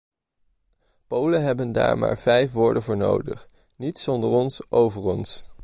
[1.07, 5.47] Polen hebben daar maar vijf woorden voor nodig: niets zonder ons over ons!